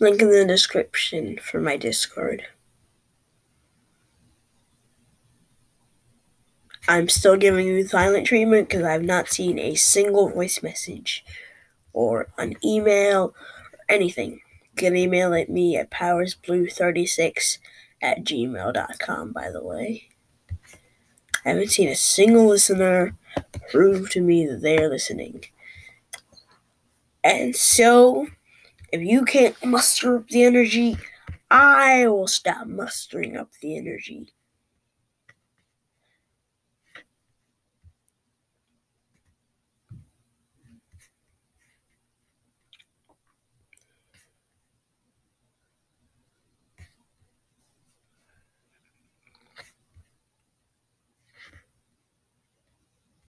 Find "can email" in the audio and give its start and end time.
14.76-15.34